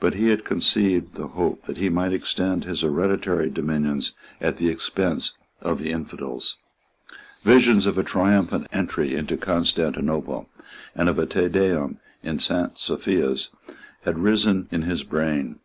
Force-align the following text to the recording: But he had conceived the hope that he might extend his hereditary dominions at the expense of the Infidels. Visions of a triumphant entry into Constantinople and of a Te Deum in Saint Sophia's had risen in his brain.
But 0.00 0.16
he 0.16 0.28
had 0.28 0.44
conceived 0.44 1.14
the 1.14 1.28
hope 1.28 1.64
that 1.64 1.78
he 1.78 1.88
might 1.88 2.12
extend 2.12 2.64
his 2.66 2.82
hereditary 2.82 3.48
dominions 3.48 4.12
at 4.38 4.58
the 4.58 4.68
expense 4.68 5.32
of 5.62 5.78
the 5.78 5.90
Infidels. 5.92 6.58
Visions 7.42 7.86
of 7.86 7.96
a 7.96 8.02
triumphant 8.02 8.66
entry 8.70 9.16
into 9.16 9.38
Constantinople 9.38 10.46
and 10.94 11.08
of 11.08 11.18
a 11.18 11.24
Te 11.24 11.48
Deum 11.48 11.96
in 12.22 12.38
Saint 12.38 12.76
Sophia's 12.76 13.48
had 14.02 14.18
risen 14.18 14.68
in 14.70 14.82
his 14.82 15.04
brain. 15.04 15.58